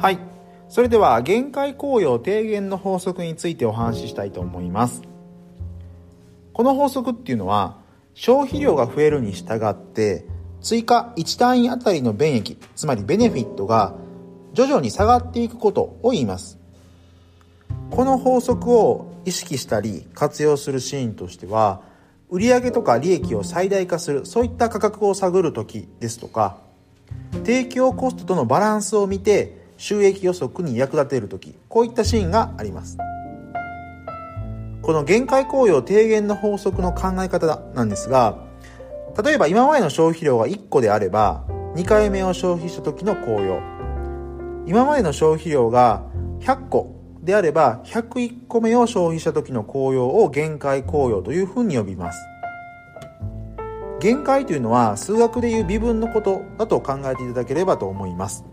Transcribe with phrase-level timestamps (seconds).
[0.00, 0.18] はい。
[0.70, 5.02] それでは限界効用低減の法則についてお話ししたいと思います。
[6.54, 7.76] この法則っていうのは
[8.14, 10.24] 消費量が増えるに従って
[10.62, 13.94] 追加1単位あたりの便益つまりベネフィットが
[14.54, 16.58] 徐々に下がっていくことを言います。
[17.90, 21.82] この法則を意識したり活用するシーンとしては
[22.30, 26.56] 売上とか利益を最大化するそういった価格を探る時ですとか
[27.44, 32.98] 提供コストとのバランスを見て収益予測に役立てる時こういったシーンがあります。
[34.82, 38.38] この限界効用低減の法則の考え方なんですが
[39.24, 41.44] 例えば今までの消費量が1個であれば
[41.76, 43.62] 2回目を消費した時の効用。
[44.66, 46.04] 今までの消費量が
[46.40, 52.18] 100個であれば101個目を消費した時の効用を限界効用というふうに呼びます。
[53.98, 58.44] 限界というのは数学でいう微分のことだと考えていただければと思います。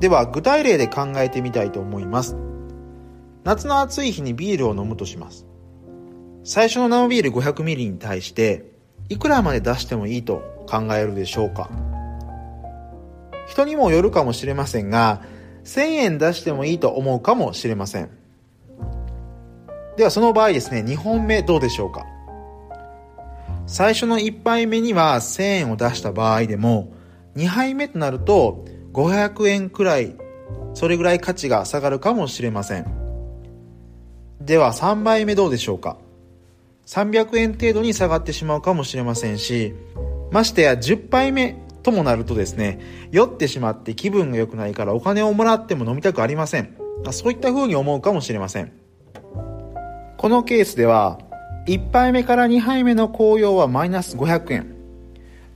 [0.00, 2.36] では具体例で考えてみたいと思います。
[3.44, 5.46] 夏の暑い日にビールを飲むとします。
[6.44, 8.72] 最初の生ビール 500ml に対して
[9.08, 11.70] いくらまで出してもいいと考えるでしょうか。
[13.48, 15.22] 人にもよるかもしれませんが
[15.64, 18.10] 1000円出してもいいと思うかもしれません。
[19.96, 22.04] ではその場合ですね2本目どうでしょうか。
[23.66, 26.92] 最初の1杯目には1000円を出した場合でも
[27.34, 28.64] 2杯目となると
[28.96, 30.16] 500円くらい
[30.72, 32.86] それぐらい価値が下がるかもしれません。
[34.40, 35.98] では3杯目どうでしょうか
[36.86, 39.74] ？300円程度に下がってしまうかもしれませんし
[40.30, 42.80] ましてや10杯目ともなるとですね
[43.10, 46.74] 酔ってしまって気分が良くないからお金をもらっても飲みたくありません。
[47.10, 48.72] そういった風に思うかもしれません。
[50.16, 51.18] このケースでは
[51.66, 54.75] 1杯目から2杯目の紅葉はマイナス500円。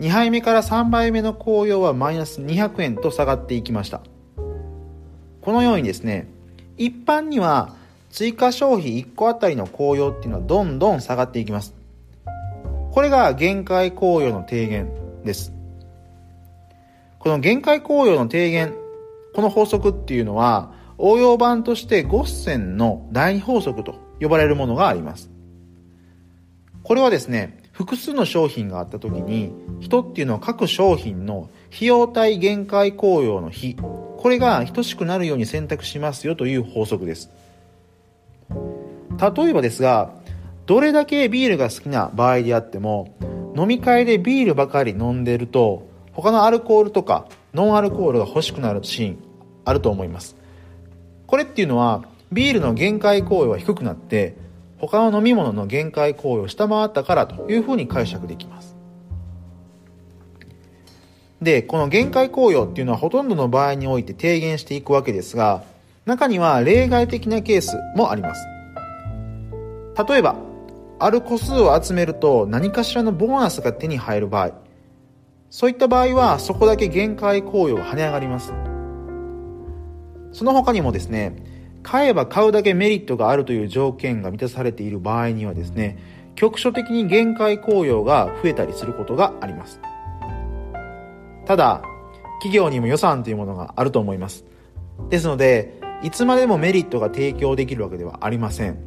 [0.00, 4.00] 2杯目から3杯目の紅葉はマイナス200円と下がっていきました。
[5.42, 6.26] このようにですね
[6.78, 7.74] 一般には
[8.10, 11.74] 追加消費1個あたりの紅葉っていうのはどんどん下がっていきます。
[12.92, 14.90] これが限界紅葉の低減
[15.22, 15.52] です。
[17.18, 18.74] この限界紅葉の低減
[19.34, 25.30] この法則っていうのは応用版としてゴッセンの第二法則と呼ばれるものがあります。
[26.82, 37.30] これはですね複数の商品があった時に人っていうのは各商品の費用対限界紅葉の比これが等しくなるように選択しますよという法則です。
[38.50, 40.12] 例えばですが
[40.66, 43.14] どれだけビールが好きな場合であっても
[43.56, 49.18] 飲み会でビールばかり飲んでると他のアルコールとかノンアルコールが欲しくなるシーン
[49.64, 50.36] あると思います。
[51.26, 54.36] これっていうのはビールの限界効用は低くなって
[54.80, 58.76] 他の飲み物の限界効用を下回ったからというふうに解釈できます。
[61.42, 65.62] でこの限界効用っていうのはほとんどの場合において低減していくわけですが
[66.04, 68.46] 中には例外的なケースもあります。
[70.08, 70.36] 例えば
[70.98, 74.52] ある個数を集めると何かしらのボーナスが手に入る場合。
[75.48, 78.52] そういった場合はそこだけ限界効用が跳ね上がります。
[80.32, 81.34] その他にもですね
[81.82, 85.98] 買えば買うだけメリットがあるという条件が満たされている場合にはですね
[86.34, 89.80] 局所的に限界効用が増えたりすることがあります。
[91.46, 91.82] ただ
[92.38, 94.44] 企業にも予算というものがあると思います。
[95.08, 98.78] ですのでいつまでもメリットが提供できるわけではありません。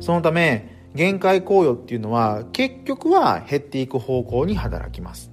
[0.00, 5.30] そのため限界効用っていうのは結局は減っていく方向に働きます。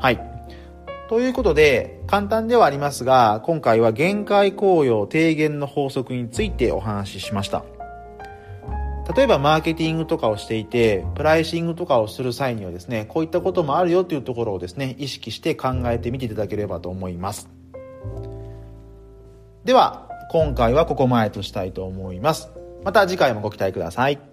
[0.00, 0.31] はい。
[1.12, 7.66] ということで、簡単ではありますが、今回は限界効用低減の法則についてお話ししました。
[9.14, 17.50] 例えばマーケティングとかをしていて、プライシングとかをする際にはですね、こういったこともあるよというところをですね、意識して考えてみていただければと思います。
[19.66, 22.48] では、今回はここまでとしたいと思います。
[22.84, 24.31] また次回もご期待ください。